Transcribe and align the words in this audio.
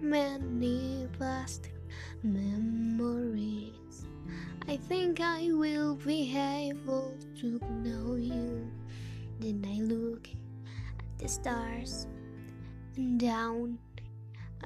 many 0.00 1.06
plastic 1.12 1.74
memories. 2.22 4.06
I 4.66 4.76
think 4.76 5.20
I 5.20 5.52
will 5.52 5.94
be 5.94 6.36
able 6.36 7.14
to 7.40 7.60
know 7.84 8.16
you. 8.16 8.66
Then 9.38 9.64
I 9.64 9.80
look 9.82 10.28
at 10.98 11.18
the 11.18 11.28
stars 11.28 12.08
and 12.96 13.20
down 13.20 13.78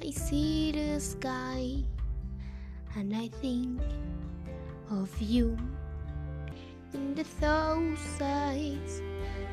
I 0.01 0.11
see 0.11 0.73
the 0.73 0.99
sky 0.99 1.85
and 2.97 3.15
I 3.15 3.29
think 3.29 3.81
of 4.91 5.11
you 5.21 5.59
in 6.95 7.15
the 7.15 7.25
eyes 8.21 9.03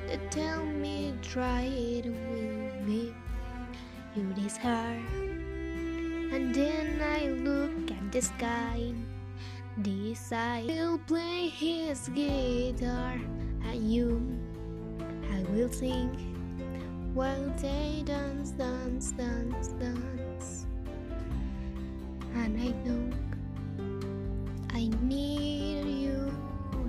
that 0.07 0.31
tell 0.31 0.65
me 0.65 1.13
try 1.21 1.63
it 1.63 2.05
will 2.05 2.85
be 2.85 3.13
you 4.15 4.57
hard 4.57 5.28
and 6.31 6.53
then 6.53 7.01
I 7.01 7.27
look 7.27 7.91
at 7.91 8.11
the 8.11 8.21
sky. 8.21 8.93
Decide 9.81 10.67
will 10.67 10.99
play 11.07 11.47
his 11.47 12.09
guitar 12.09 13.15
and 13.63 13.79
you 13.79 14.19
I 15.31 15.41
will 15.51 15.71
sing 15.71 16.11
while 17.13 17.49
they 17.61 18.03
dance 18.05 18.51
dance 18.51 19.11
dance 19.13 19.69
dance. 19.79 20.65
And 22.35 22.59
I 22.59 22.69
know 22.83 23.03
I 24.73 24.89
need 25.01 25.87
you 25.87 26.29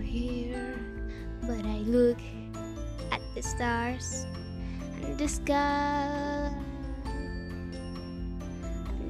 here. 0.03 0.77
But 1.43 1.65
I 1.65 1.79
look 1.87 2.19
at 3.13 3.23
the 3.35 3.43
stars 3.43 4.27
and 5.03 5.17
the 5.17 5.29
sky 5.29 6.40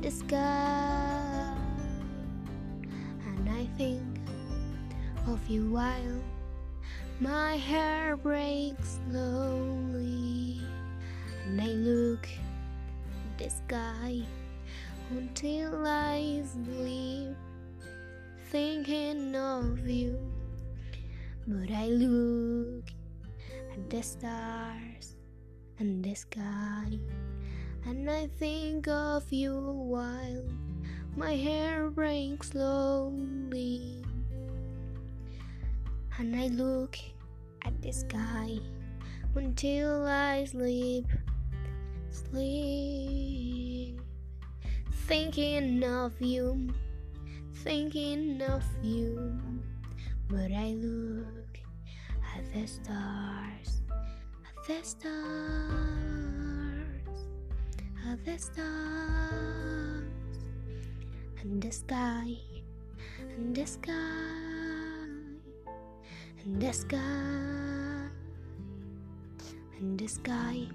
the 0.01 0.11
sky 0.11 1.55
and 3.27 3.51
I 3.51 3.67
think 3.77 4.19
of 5.27 5.47
you 5.47 5.71
while 5.71 6.23
my 7.21 7.57
hair 7.57 8.17
breaks 8.17 8.99
slowly. 9.11 10.63
And 11.45 11.61
I 11.61 11.67
look 11.67 12.27
at 12.27 13.39
the 13.39 13.51
sky 13.51 14.23
until 15.11 15.87
I 15.87 16.45
sleep 16.49 17.37
thinking 18.47 19.37
of 19.37 19.87
you. 19.87 20.19
But 21.47 21.71
I 21.71 21.89
look 21.89 22.89
at 23.75 23.91
the 23.91 24.03
stars 24.03 25.17
and 25.79 26.03
the 26.03 26.15
sky 26.15 26.99
and 28.01 28.09
I 28.11 28.29
think 28.39 28.89
of 28.89 29.31
you 29.31 29.53
while 29.53 30.43
my 31.17 31.37
hair 31.37 31.91
breaks 31.91 32.49
slowly. 32.49 34.03
And 36.17 36.35
I 36.35 36.47
look 36.47 36.97
at 37.61 37.77
the 37.83 37.93
sky 37.93 38.59
until 39.35 40.07
I 40.07 40.47
sleep 40.47 41.09
sleep. 42.09 44.01
Thinking 45.07 45.85
of 45.85 46.15
you 46.21 46.73
thinking 47.53 48.41
of 48.41 48.65
you. 48.83 49.39
But 50.27 50.53
I 50.53 50.73
look 50.73 51.59
at 52.35 52.51
the 52.55 52.67
stars 52.67 53.83
at 54.47 54.67
the 54.67 54.83
stars 54.89 55.90
the 58.25 58.37
stars 58.39 60.05
and 61.43 61.63
the 61.63 61.71
sky 61.71 62.37
and 63.37 63.55
the 63.55 63.67
sky 63.67 63.93
and 66.43 66.61
the 66.61 66.73
sky 66.73 66.99
and 69.79 69.99
the 69.99 70.09
sky 70.09 70.67